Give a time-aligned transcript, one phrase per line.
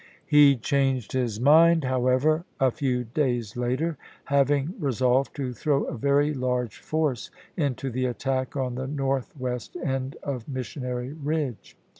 [0.25, 6.33] He changed his mind, however, a few days later, having resolved to throw a very
[6.33, 11.75] large force into the attack on the northwest end of Missionary Eidge.